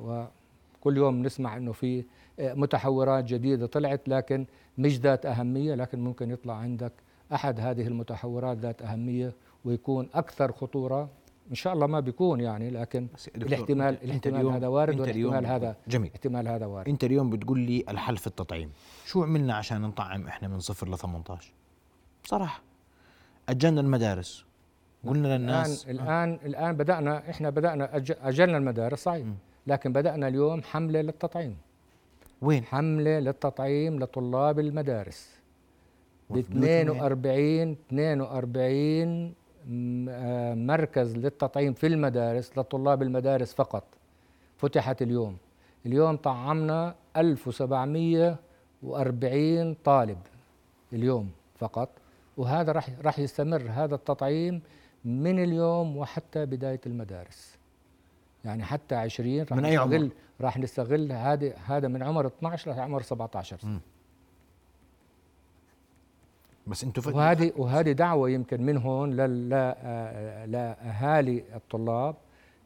وكل 0.78 0.96
يوم 0.96 1.22
نسمع 1.22 1.56
إنه 1.56 1.72
في 1.72 2.04
آه، 2.40 2.54
متحورات 2.54 3.24
جديدة 3.24 3.66
طلعت 3.66 4.08
لكن 4.08 4.46
مش 4.78 4.98
ذات 4.98 5.26
أهمية 5.26 5.74
لكن 5.74 6.00
ممكن 6.04 6.30
يطلع 6.30 6.54
عندك 6.54 6.92
أحد 7.32 7.60
هذه 7.60 7.86
المتحورات 7.86 8.58
ذات 8.58 8.82
أهمية 8.82 9.32
ويكون 9.64 10.08
أكثر 10.14 10.52
خطورة. 10.52 11.08
إن 11.50 11.54
شاء 11.54 11.72
الله 11.72 11.86
ما 11.86 12.00
بيكون 12.00 12.40
يعني 12.40 12.70
لكن 12.70 13.06
الاحتمال 13.36 13.94
أنت 13.94 14.04
الاحتمال 14.04 14.36
اليوم- 14.40 14.52
هذا 14.54 14.66
وارد 14.68 15.00
والاحتمال 15.00 15.46
هذا 15.46 15.76
جميل. 15.88 16.10
احتمال 16.14 16.48
هذا 16.48 16.66
وارد. 16.66 16.88
أنت 16.88 17.04
اليوم 17.04 17.30
بتقول 17.30 17.58
لي 17.58 17.84
الحل 17.88 18.16
في 18.16 18.26
التطعيم. 18.26 18.70
شو 19.06 19.22
عملنا 19.22 19.54
عشان 19.54 19.80
نطعم 19.80 20.26
إحنا 20.26 20.48
من 20.48 20.60
صفر 20.60 20.88
ل 20.88 20.98
18 20.98 21.52
بصراحه 22.24 22.62
أجلنا 23.48 23.80
المدارس. 23.80 24.44
قلنا 25.06 25.38
للناس 25.38 25.84
الان 25.88 25.98
الآن 26.04 26.38
الان 26.44 26.76
بدانا 26.76 27.30
إحنا 27.30 27.50
بدانا 27.50 27.96
أجلنا 28.22 28.58
المدارس 28.58 29.02
صحيح. 29.02 29.26
لكن 29.66 29.92
بدأنا 29.92 30.28
اليوم 30.28 30.62
حملة 30.62 31.00
للتطعيم. 31.00 31.56
وين؟ 32.42 32.64
حملة 32.64 33.18
للتطعيم 33.18 33.98
لطلاب 33.98 34.58
المدارس. 34.58 35.28
ب 36.30 36.36
وفي 36.36 36.52
بيوت 36.52 36.64
42 36.64 37.76
42 37.88 39.34
م- 39.68 40.06
آه، 40.08 40.54
مركز 40.54 41.16
للتطعيم 41.16 41.72
في 41.72 41.86
المدارس 41.86 42.58
لطلاب 42.58 43.02
المدارس 43.02 43.54
فقط. 43.54 43.84
فتحت 44.56 45.02
اليوم. 45.02 45.36
اليوم 45.86 46.16
طعمنا 46.16 46.94
1740 47.16 49.76
طالب 49.84 50.18
اليوم 50.92 51.30
فقط. 51.58 51.88
وهذا 52.36 52.72
راح 52.72 52.88
راح 53.04 53.18
يستمر 53.18 53.62
هذا 53.70 53.94
التطعيم 53.94 54.60
من 55.04 55.44
اليوم 55.44 55.96
وحتى 55.96 56.46
بداية 56.46 56.80
المدارس. 56.86 57.56
يعني 58.44 58.64
حتى 58.64 58.94
20 58.94 59.40
راح 59.40 59.52
من 59.52 59.64
أي 59.64 59.76
عمر؟ 59.76 59.94
نستغل 59.94 60.10
راح 60.40 60.58
نستغل 60.58 61.12
هذا 61.12 61.54
هذا 61.66 61.88
من 61.88 62.02
عمر 62.02 62.26
12 62.26 62.70
لعمر 62.72 63.02
17 63.02 63.56
سنه 63.58 63.80
بس 66.66 66.84
أنتم 66.84 67.02
فت- 67.02 67.14
وهذه 67.14 67.52
وهذه 67.56 67.92
دعوة 67.92 68.30
يمكن 68.30 68.62
من 68.62 68.76
هون 68.76 69.10
لل- 69.16 69.48
لا- 69.48 69.76
آه، 69.82 70.46
لاهالي 70.46 71.44
الطلاب 71.56 72.14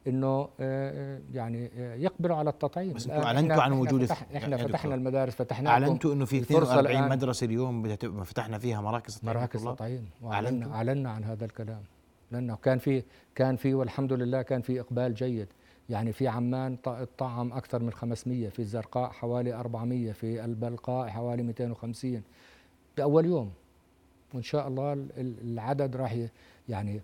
إنه 0.07 0.47
آه، 0.59 1.19
يعني 1.33 1.69
آه، 1.77 1.95
يقبلوا 1.95 2.35
على 2.35 2.49
التطعيم 2.49 2.93
بس 2.93 3.07
أنتوا 3.07 3.23
أعلنتوا 3.23 3.61
عن 3.63 3.71
وجود 3.71 4.05
فتح 4.05 4.25
إحنا 4.35 4.57
فتحنا. 4.57 4.95
المدارس 4.95 5.35
فتحنا 5.35 5.69
أعلنتوا 5.69 6.13
إنه 6.13 6.25
في 6.25 6.39
الفرصة 6.39 6.61
42 6.73 6.97
الآن. 6.97 7.09
مدرسة 7.09 7.45
اليوم 7.45 7.95
فتحنا 8.23 8.57
فيها 8.57 8.81
مراكز 8.81 9.17
تطعيم 9.19 9.37
مراكز. 9.37 9.63
تطعيم؟ 9.63 10.09
واعلنا 10.21 10.73
أعلنا 10.75 11.09
عن 11.11 11.23
هذا 11.23 11.45
الكلام 11.45 11.81
لأنه 12.31 12.55
كان 12.55 12.77
في 12.77 13.03
كان 13.35 13.55
في 13.55 13.73
والحمد 13.73 14.13
لله 14.13 14.41
كان 14.41 14.61
في 14.61 14.79
إقبال 14.79 15.13
جيد 15.13 15.47
يعني 15.89 16.11
في 16.13 16.27
عمان 16.27 16.77
طعم 17.17 17.53
أكثر 17.53 17.83
من 17.83 17.91
500 17.91 18.49
في 18.49 18.59
الزرقاء 18.59 19.09
حوالي 19.11 19.53
400 19.53 20.11
في 20.11 20.45
البلقاء 20.45 21.07
حوالي 21.09 21.43
250 21.43 22.21
بأول 22.97 23.25
يوم 23.25 23.51
وإن 24.33 24.43
شاء 24.43 24.67
الله 24.67 24.93
ال- 24.93 25.11
ال- 25.17 25.41
العدد 25.41 25.95
راح 25.95 26.17
يعني 26.69 27.01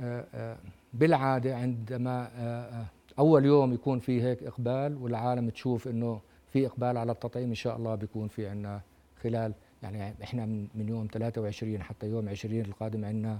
آه، 0.00 0.24
آه، 0.34 0.56
بالعادة 0.94 1.56
عندما 1.56 2.30
آه، 2.36 2.84
أول 3.18 3.44
يوم 3.44 3.72
يكون 3.74 3.98
في 3.98 4.22
هيك 4.22 4.42
إقبال 4.42 4.96
والعالم 4.96 5.48
تشوف 5.50 5.88
إنه 5.88 6.20
في 6.52 6.66
إقبال 6.66 6.96
على 6.98 7.12
التطعيم 7.12 7.48
إن 7.48 7.54
شاء 7.54 7.76
الله 7.76 7.94
بيكون 7.94 8.28
في 8.28 8.46
عندنا 8.48 8.80
خلال 9.22 9.54
يعني 9.82 10.14
إحنا 10.22 10.46
من 10.46 10.88
يوم 10.88 11.08
23 11.12 11.82
حتى 11.82 12.06
يوم 12.06 12.28
20 12.28 12.60
القادم 12.60 13.04
عندنا 13.04 13.38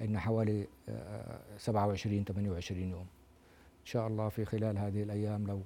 عندنا 0.00 0.20
حوالي 0.20 0.66
آه، 0.88 1.38
27 1.58 2.24
28 2.24 2.90
يوم. 2.90 3.00
إن 3.80 3.86
شاء 3.86 4.06
الله 4.06 4.28
في 4.28 4.44
خلال 4.44 4.78
هذه 4.78 5.02
الأيام 5.02 5.46
لو 5.46 5.60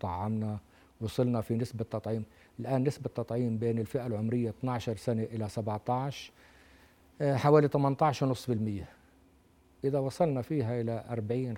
طعمنا 0.00 0.58
وصلنا 1.00 1.40
في 1.40 1.54
نسبة 1.54 1.84
تطعيم 1.84 2.24
الآن 2.60 2.84
نسبة 2.84 3.10
تطعيم 3.14 3.58
بين 3.58 3.78
الفئة 3.78 4.06
العمرية 4.06 4.50
12 4.50 4.96
سنة 4.96 5.22
إلى 5.22 5.48
17 5.48 6.32
آه، 7.20 7.36
حوالي 7.36 7.68
18.5% 7.68 8.84
إذا 9.84 9.98
وصلنا 9.98 10.42
فيها 10.42 10.80
إلى 10.80 11.04
40 11.10 11.56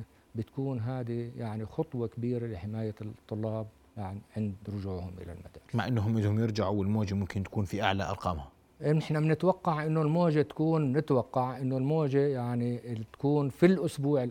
45% 0.00 0.04
بتكون 0.34 0.78
هذه 0.80 1.30
يعني 1.36 1.66
خطوة 1.66 2.08
كبيرة 2.08 2.46
لحماية 2.46 2.94
الطلاب 3.00 3.66
يعني 3.96 4.20
عند 4.36 4.54
رجوعهم 4.68 5.12
إلى 5.18 5.32
المدارس. 5.32 5.74
مع 5.74 5.86
إنهم 5.88 6.14
بدهم 6.14 6.38
يرجعوا 6.38 6.78
والموجة 6.78 7.14
ممكن 7.14 7.42
تكون 7.42 7.64
في 7.64 7.82
أعلى 7.82 8.10
أرقامها. 8.10 8.48
نحن 8.82 9.20
بنتوقع 9.20 9.86
إنه 9.86 10.02
الموجة 10.02 10.42
تكون 10.42 10.92
نتوقع 10.92 11.58
إنه 11.58 11.76
الموجة 11.76 12.26
يعني 12.26 12.78
تكون 13.12 13.48
في 13.48 13.66
الأسبوع 13.66 14.28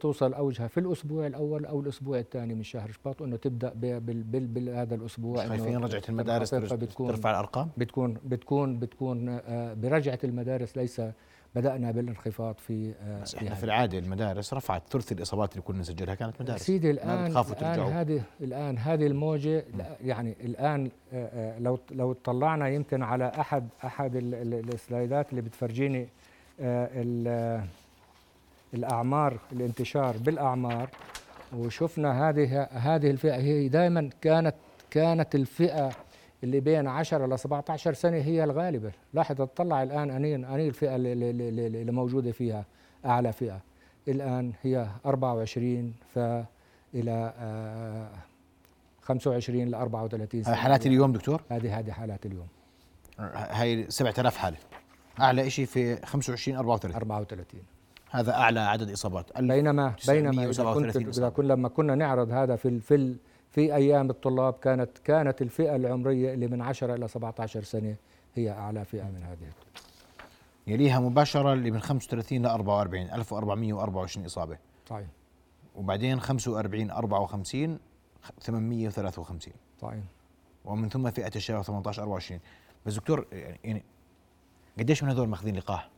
توصل 0.00 0.34
اوجها 0.34 0.66
في 0.66 0.80
الأسبوع 0.80 1.26
الأول 1.26 1.64
أو 1.66 1.80
الأسبوع 1.80 2.18
الثاني 2.18 2.54
من 2.54 2.62
شهر. 2.62 2.90
شباط 2.90 3.20
وانه 3.20 3.36
تبدأ 3.36 3.72
بهذا 3.74 4.94
الأسبوع 4.94 5.46
خايفين؟ 5.46 5.76
رجعة 5.76 6.02
المدارس 6.08 6.54
بتكون 6.54 7.08
ترفع 7.08 7.30
الأرقام؟ 7.30 7.68
بتكون 7.76 8.16
بتكون 8.24 8.78
بتكون 8.78 9.28
آه، 9.28 9.74
برجعة 9.74 10.18
المدارس 10.24 10.76
ليس 10.76 11.02
بدأنا 11.54 11.90
بالانخفاض 11.90 12.54
في 12.54 12.92
آه، 13.02 13.22
بس 13.22 13.34
إحنا. 13.34 13.54
في 13.54 13.64
العادة 13.64 13.98
المدارس 13.98 14.54
رفعت 14.54 14.82
ثلث 14.90 15.12
الإصابات 15.12 15.52
اللي 15.52 15.62
كنا 15.62 15.78
نسجلها 15.80 16.14
كانت 16.14 16.42
مدارس. 16.42 16.62
سيدي 16.62 16.90
الآن 16.90 17.28
بتخافوا 17.28 17.56
الآن 17.56 17.74
ترجعوا. 17.76 17.90
هذه 18.00 18.22
الآن 18.40 18.78
هذه 18.78 19.06
الموجة 19.06 19.64
يعني 20.04 20.34
الآن 20.44 20.90
آه، 21.12 21.26
آه، 21.56 21.58
لو 21.58 21.78
لو 21.90 22.12
طلعنا 22.12 22.68
يمكن 22.68 23.02
على 23.02 23.32
أحد 23.40 23.68
أحد 23.84 24.16
ال- 24.16 24.34
ال- 24.34 24.74
السلايدات 24.74 25.30
اللي 25.30 25.40
بتفرجيني 25.42 26.08
ال- 26.60 27.64
الأعمار 28.74 29.38
الانتشار 29.52 30.16
بالأعمار 30.16 30.88
وشفنا 31.56 32.28
هذه 32.28 32.62
هذه 32.62 33.10
الفئة 33.10 33.36
هي 33.36 33.68
دائما 33.68 34.10
كانت 34.20 34.54
كانت 34.90 35.34
الفئة 35.34 35.90
اللي 36.42 36.60
بين 36.60 36.86
10 36.86 37.26
ل 37.26 37.38
17 37.38 37.92
سنة 37.92 38.16
هي 38.16 38.44
الغالبة. 38.44 38.92
لاحظ 39.14 39.40
اطلع 39.40 39.82
الآن 39.82 40.10
اني 40.10 40.34
اني 40.34 40.68
الفئه 40.68 40.96
اللي, 40.96 41.12
اللي, 41.12 41.66
اللي 41.66 41.92
موجودة 41.92 42.32
فيها 42.32 42.64
أعلى 43.06 43.32
فئة. 43.32 43.60
الآن 44.08 44.52
هي 44.62 44.86
24 45.06 45.94
ف 46.14 46.18
إلى 46.94 47.34
آه، 47.38 48.08
25 49.02 49.68
ل 49.68 49.74
34 49.74 50.42
سنة. 50.42 50.54
حالات 50.54 50.86
اليوم 50.86 51.12
دكتور؟ 51.12 51.42
هذه 51.50 51.78
هذه 51.78 51.90
حالات 51.90 52.26
اليوم. 52.26 52.46
هاي 53.18 53.86
7000 53.88 54.36
حالة. 54.36 54.56
أعلى 55.20 55.50
شيء 55.50 55.66
في 55.66 56.06
25 56.06 56.56
34 56.56 56.96
34 56.96 57.60
هذا 58.10 58.32
أعلى 58.34 58.60
عدد 58.60 58.90
إصابات. 58.90 59.38
بينما 59.40 59.94
بينما 60.08 60.42
إذا 60.42 60.50
937 60.50 61.04
كنت 61.04 61.18
إذا. 61.18 61.28
كنا 61.28 61.52
لما 61.52 61.68
كنا 61.68 61.94
نعرض 61.94 62.30
هذا 62.30 62.56
في 62.56 62.80
في 62.80 63.16
في 63.52 63.74
أيام 63.74 64.10
الطلاب 64.10 64.54
كانت 64.54 64.98
كانت 64.98 65.42
الفئة 65.42 65.76
العمرية 65.76 66.34
اللي 66.34 66.46
من 66.46 66.60
10 66.60 66.94
إلى 66.94 67.08
17 67.08 67.62
سنة 67.62 67.96
هي 68.34 68.50
أعلى 68.50 68.84
فئة 68.84 69.04
من 69.04 69.22
هذه 69.22 69.52
يليها 70.66 71.00
مباشرة 71.00 71.52
اللي 71.52 71.70
من 71.70 71.80
35 71.80 72.42
ل 72.42 72.46
44 72.46 73.10
1424 73.10 74.26
إصابة. 74.26 74.58
صحيح. 74.88 75.06
وبعدين 75.76 76.20
45 76.20 76.90
54 76.90 77.78
853 78.40 79.54
صحيح. 79.82 80.04
ومن 80.64 80.88
ثم 80.88 81.10
فئة 81.10 81.32
الشباب 81.36 81.62
18 81.62 82.02
24 82.02 82.40
بس 82.86 82.94
دكتور 82.94 83.26
يعني 83.64 83.82
قديش 84.78 85.02
من 85.02 85.08
هذول 85.08 85.28
ماخذين 85.28 85.56
لقاح؟ 85.56 85.88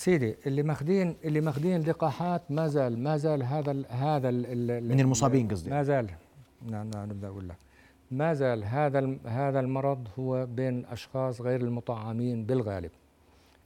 سيدي 0.00 0.36
اللي 0.46 0.62
ماخذين 0.62 1.16
اللي 1.24 1.40
ماخذين 1.40 1.80
لقاحات 1.82 2.42
ما 2.50 2.68
زال 2.68 2.98
ما 2.98 3.16
زال 3.16 3.42
هذا 3.42 3.70
ال 3.70 3.86
هذا 3.88 4.28
ال 4.28 4.70
ال 4.70 4.88
من 4.88 5.00
المصابين 5.00 5.48
قصدي. 5.48 5.70
ما 5.70 5.82
زال 5.82 6.06
نعم 6.66 6.90
نعم 6.90 7.08
نبدأ 7.10 7.28
أقول 7.28 7.48
لك 7.48 7.56
ما 8.10 8.34
زال 8.34 8.64
هذا 8.64 9.16
هذا 9.26 9.60
المرض 9.60 10.08
هو 10.18 10.46
بين 10.46 10.86
أشخاص 10.86 11.40
غير 11.40 11.60
المطعمين 11.60 12.44
بالغالب. 12.44 12.90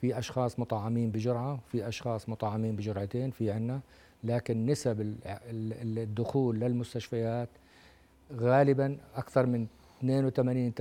في 0.01 0.19
أشخاص 0.19 0.59
مطعمين 0.59 1.11
بجرعة 1.11 1.59
في 1.73 1.89
أشخاص 1.89 2.29
مطعمين 2.29 2.77
بجرعتين 2.77 3.31
في 3.31 3.51
عنا. 3.51 3.81
لكن 4.25 4.67
نسب 4.67 5.01
ال- 5.01 5.17
ال- 5.27 5.99
الدخول 5.99 6.61
للمستشفيات 6.61 7.49
غالبا 8.37 8.97
أكثر 9.17 9.47
من 9.47 9.67
82 10.01 10.73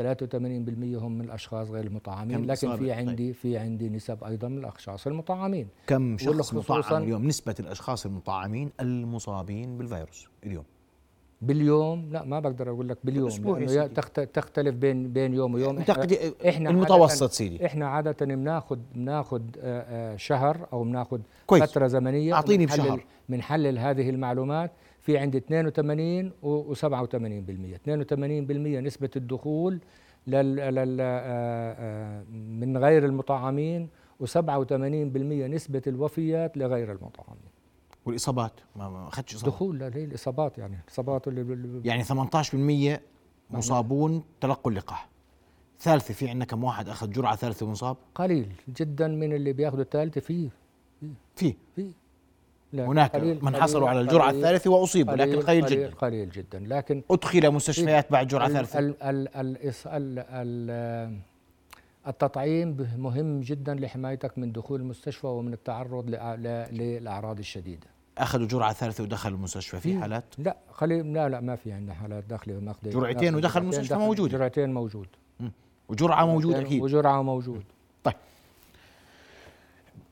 83% 0.98 1.04
هم 1.04 1.12
من 1.18 1.26
الأشخاص 1.26 1.70
غير 1.70 1.84
المطعمين. 1.84 2.46
لكن؟ 2.46 2.56
في 2.56 2.78
طيب. 2.78 2.90
عندي 2.90 3.34
في 3.34 3.58
عندي 3.58 3.90
نسب 3.90 4.24
أيضا 4.24 4.48
من 4.48 4.58
الأشخاص 4.58 5.08
المطعمين. 5.08 5.68
كم 5.88 6.18
شخص 6.18 6.54
مطعم 6.54 7.04
اليوم؟ 7.04 7.26
نسبة 7.28 7.56
الأشخاص 7.60 8.06
المطعمين 8.06 8.72
المصابين 8.80 9.78
بالفيروس 9.78 10.28
اليوم. 10.46 10.64
باليوم؟ 11.42 12.10
لا 12.12 12.24
ما 12.26 12.40
بقدر 12.40 12.70
أقول 12.70 12.90
لك 12.90 12.98
باليوم. 13.04 13.30
لأنه 13.30 13.88
تختلف 14.34 14.76
بين 14.76 15.14
بين 15.14 15.34
يوم 15.34 15.54
ويوم. 15.54 15.80
قد- 15.84 16.34
إحنا 16.48 16.70
المتوسط 16.70 17.32
سيدي. 17.32 17.66
إحنا 17.66 17.88
عادة 17.88 18.26
بناخذ 18.26 18.80
بناخذ 18.96 19.42
آه، 19.60 20.14
آه، 20.14 20.16
شهر 20.16 20.68
أو 20.74 20.84
بناخذ. 20.84 21.20
فترة 21.48 21.88
زمنية 21.88 22.34
وبنحلل- 22.40 22.66
بشهر. 22.66 23.04
بنحلل 23.30 23.80
هذه 23.80 24.10
المعلومات. 24.10 24.72
في 25.04 25.18
عندي 25.18 25.38
82 25.38 26.32
و 26.42 26.74
87% 26.74 26.78
82% 26.78 26.82
نسبة 28.82 29.10
الدخول 29.16 29.80
لل, 30.28 30.56
لل 30.56 30.98
آه، 31.02 31.76
آه، 31.80 32.24
من 32.34 32.78
غير 32.78 33.06
المطعمين 33.06 33.90
و87% 34.24 34.28
نسبة 35.48 35.82
الوفيات 35.88 36.58
لغير 36.58 36.92
المطعمين. 36.92 37.54
والإصابات؟ 38.06 38.52
ما 38.76 39.08
أخذتش 39.08 39.36
إصابة. 39.36 39.52
دخول 39.52 39.80
لهي 39.80 40.04
الإصابات 40.04 40.58
يعني. 40.58 40.80
الاصابات 40.88 41.28
اللي 41.28 41.82
يعني 41.86 42.04
18% 42.04 43.02
مصابون 43.50 44.24
تلقوا 44.42 44.72
اللقاح. 44.72 45.10
ثالثة 45.80 46.14
في 46.14 46.30
عندنا 46.30 46.46
كم 46.46 46.64
واحد 46.64 46.90
أخذ 46.90 47.10
جرعة 47.10 47.36
ثالثة 47.36 47.66
ومصاب 47.66 47.98
قليل 48.16 48.54
جدا 48.70 49.08
من 49.08 49.34
اللي 49.34 49.54
بياخذوا 49.54 49.84
الثالثة 49.84 50.22
فيه. 50.22 50.50
في 51.36 51.56
فيه. 51.76 52.03
لا 52.74 52.86
هناك 52.86 53.16
قليل- 53.16 53.40
من 53.46 53.56
حصلوا 53.56 53.90
على 53.90 54.02
الجرعة 54.02 54.28
قليل- 54.28 54.46
الثالثة 54.46 54.72
وأصيبوا 54.72 55.14
لكن 55.16 55.32
قليل 55.42 55.66
قليل, 55.66 55.66
جدا. 55.66 55.96
قليل 55.96 56.30
جدا. 56.30 56.60
لكن 56.60 57.02
أدخل 57.12 57.52
مستشفيات 57.52 58.12
بعد 58.12 58.28
جرعة 58.28 58.48
ال- 58.48 58.54
ثالثة؟ 58.54 58.80
ال- 58.80 59.04
ال- 59.04 59.28
الإص- 59.58 59.88
ال- 59.88 60.20
ال- 60.30 61.18
التطعيم 62.08 62.88
مهم 62.98 63.42
جدا 63.42 63.74
لحمايتك 63.76 64.38
من 64.38 64.52
دخول 64.52 64.80
المستشفى 64.82 65.28
ومن 65.28 65.54
التعرض 65.54 66.06
لأ- 66.16 66.24
ل- 66.24 66.78
للأعراض 66.78 67.40
الشديدة. 67.40 67.88
أخذوا 68.18 68.48
جرعة 68.48 68.74
ثالثة 68.74 69.04
ودخلوا 69.04 69.38
المستشفى 69.38 69.80
في 69.80 70.00
حالات؟ 70.00 70.24
لا 70.38 70.58
قليل 70.78 71.14
لا 71.14 71.30
لا 71.30 71.40
ما 71.40 71.56
في 71.56 71.72
عندنا 71.72 71.94
حالات 71.94 72.24
داخله 72.24 72.60
ماخذه 72.60 72.90
جرعتين 72.90 73.36
ودخل 73.36 73.62
المستشفى 73.62 73.96
موجودة. 73.96 74.38
جرعتين 74.38 74.74
موجود. 74.74 75.08
وجرعة 75.90 76.40
جرعتين 76.40 76.66
أكيد. 76.66 76.82
وجرعة 76.82 77.22
موجود. 77.22 77.64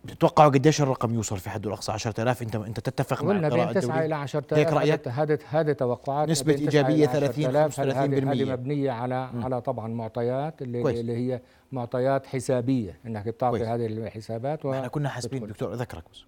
بتتوقعوا 0.05 0.49
قديش 0.51 0.81
الرقم 0.81 1.13
يوصل 1.13 1.37
في 1.37 1.49
حد 1.49 1.67
الأقصى 1.67 1.91
10000 1.91 2.41
أنت 2.41 2.55
أنت 2.55 2.79
تتفق 2.79 3.23
مع 3.23 3.29
قلنا 3.29 3.49
بين 3.49 3.57
9 3.73 3.79
الدولية؟ 3.79 4.05
إلى 4.05 4.15
10000 4.15 4.53
هيك 4.59 4.73
رأيك؟ 4.73 5.07
هذا 5.07 5.37
هذا 5.49 5.73
توقعات 5.73 6.29
نسبة 6.29 6.53
بين 6.55 6.69
9 6.69 6.79
إيجابية 6.79 7.05
إلى 7.05 7.13
30 7.13 7.45
10,000. 7.45 7.79
هذه- 7.79 7.93
35%. 7.93 8.31
هذه 8.31 8.45
مبنية 8.51 8.91
على 8.91 9.15
على 9.15 9.61
طبعا 9.61 9.87
معطيات 9.87 10.61
اللي, 10.61 10.81
كويس. 10.81 10.99
اللي 10.99 11.15
هي 11.17 11.41
معطيات 11.71 12.25
حسابية 12.25 12.99
إنك 13.05 13.27
بتعطي 13.29 13.57
كويس. 13.57 13.69
هذه 13.69 13.85
الحسابات 13.85 14.65
إحنا 14.65 14.87
كنا 14.87 15.09
حاسبين. 15.09 15.47
دكتور 15.47 15.73
أذكرك 15.73 16.03
بس 16.13 16.23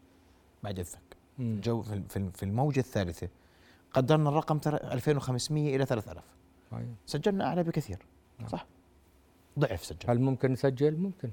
بعد 0.64 0.80
اذنك 0.80 1.00
الجو 1.40 1.82
في 1.82 2.02
في- 2.34 2.44
الموجة 2.44 2.80
الثالثة 2.80 3.28
قدرنا 3.94 4.30
الرقم 4.30 4.58
ترى 4.58 4.78
2500 4.78 5.76
إلى 5.76 5.86
3000 5.86 6.24
صحيح. 6.72 6.84
سجلنا 7.06 7.46
أعلى 7.48 7.64
بكثير 7.64 7.98
نعم. 8.40 8.48
صح 8.50 8.66
ضعف 9.60 9.86
سجل 9.86 10.10
هل 10.10 10.20
ممكن 10.22 10.52
نسجل 10.52 10.98
ممكن 10.98 11.30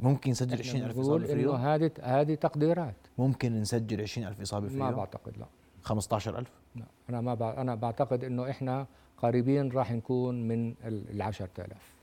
ممكن 0.00 0.30
نسجل 0.30 0.60
إحنا 0.60 0.70
20000 0.70 0.96
بنقول 0.96 1.04
إصابة 1.04 1.26
في 1.26 1.32
اليوم؟ 1.32 1.56
هذه 1.56 1.90
هذه 2.02 2.34
تقديرات. 2.34 2.94
ممكن 3.18 3.60
نسجل 3.60 4.02
20000 4.02 4.40
إصابة 4.40 4.68
في 4.68 4.76
ما 4.76 4.84
اليوم؟ 4.84 4.98
بعتقد 4.98 5.38
لا. 5.38 5.46
15000 5.82 6.48
لا. 6.76 6.84
أنا 7.10 7.20
ما 7.20 7.34
بع... 7.34 7.60
أنا 7.60 7.74
بعتقد 7.74 8.24
إنه 8.24 8.50
إحنا 8.50 8.86
قريبين 9.18 9.72
راح 9.72 9.92
نكون 9.92 10.48
من 10.48 10.74
ال 10.84 11.22
10000 11.22 11.94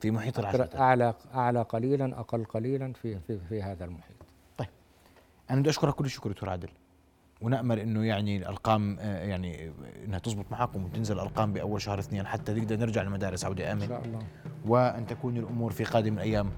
في 0.00 0.10
محيط 0.10 0.38
العشرة 0.38 0.70
اعلى 0.78 1.14
أعلى 1.34 1.62
قليلا 1.62 2.20
أقل 2.20 2.44
قليلا 2.44 2.92
في 2.92 3.18
في, 3.18 3.38
في 3.48 3.62
هذا 3.62 3.84
المحيط. 3.84 4.16
أنا 5.50 5.60
بدي 5.60 5.70
أشكرك 5.70 5.94
كل 5.94 6.04
الشكر 6.04 6.30
دكتور 6.30 6.48
عادل. 6.50 6.68
ونأمل 7.40 7.78
إنه 7.78 8.04
يعني 8.04 8.36
الأرقام 8.36 8.98
آه، 9.00 9.24
يعني 9.24 9.72
إنها 10.04 10.18
تزبط 10.18 10.44
معكم 10.50 10.84
وتنزل 10.84 11.14
الأرقام 11.14 11.52
بأول 11.52 11.82
شهر 11.82 11.98
اثنين 11.98 12.26
حتى 12.26 12.54
نقدر 12.54 12.76
نرجع 12.76 13.02
للمدارس. 13.02 13.44
عودة 13.44 13.72
إن 13.72 13.76
امن 13.76 13.88
شاء 13.88 14.04
الله. 14.04 14.26
وأن 14.66 15.06
تكون 15.06 15.36
الأمور 15.36 15.72
في 15.72 15.84
قادم 15.84 16.14
الأيام 16.14 16.50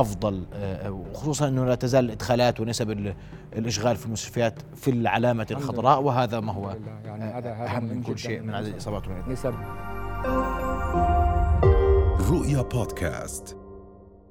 أفضل 0.00 0.46
آه، 0.54 0.90
وخصوصا 0.90 1.48
إنه 1.48 1.64
لا 1.64 1.74
تزال 1.74 2.04
الإدخالات 2.04 2.60
ونسب 2.60 2.90
ال- 2.90 3.14
الإشغال 3.56 3.96
في 3.96 4.06
المستشفيات 4.06 4.54
في 4.76 4.90
العلامة 4.90 5.46
الخضراء 5.50 6.02
وهذا 6.02 6.40
ما 6.40 6.52
هو. 6.52 6.76
يعني 7.04 7.24
آه، 7.24 7.38
هذا 7.38 7.50
أهم 7.76 7.84
من 7.84 8.02
كل 8.02 8.18
شيء 8.18 8.40
من 8.40 8.54
عدد 8.54 8.66
الاصابات 8.66 9.02
والميتات 9.08 9.28
نسب 9.28 9.54
رؤيا 12.30 12.62
بودكاست. 12.62 13.56